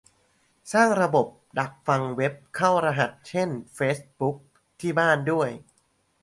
[0.73, 1.27] สร้างระบบ
[1.59, 4.37] ดักฟังเว็บเข้ารหัส เช่น เฟซบุ๊ก
[4.79, 5.49] ที่บ้านด้วย